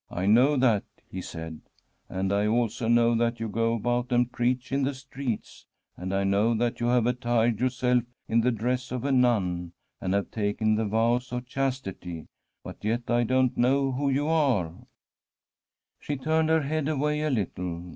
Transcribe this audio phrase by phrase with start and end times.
[0.00, 1.62] * I know that,' he said,'
[2.10, 5.64] and I also know that you go about and preach in the streets.
[5.96, 8.92] And I From a SWEDISH HOMESTEAD know that you have attired yourself in the dress
[8.92, 12.26] of a nun, and have taken the vows of chastity.
[12.62, 14.86] But yet I don't know who you are/
[15.98, 17.88] She turned her head away a little.